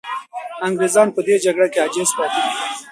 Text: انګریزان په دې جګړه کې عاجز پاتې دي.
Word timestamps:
انګریزان 0.67 1.07
په 1.15 1.21
دې 1.27 1.35
جګړه 1.45 1.67
کې 1.71 1.79
عاجز 1.83 2.09
پاتې 2.17 2.39
دي. 2.45 2.51